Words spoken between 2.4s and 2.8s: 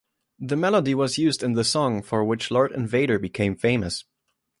Lord